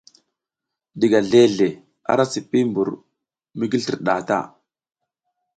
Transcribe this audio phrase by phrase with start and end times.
[0.99, 1.69] Diga zleʼzle
[2.11, 2.89] ara sipi mbur
[3.57, 4.37] mi gi slir nɗah ta.